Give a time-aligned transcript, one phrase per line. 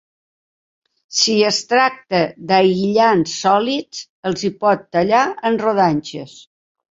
[1.17, 6.35] Si es tracta d'aïllants sòlids, els hi pot tallar en rodanxes.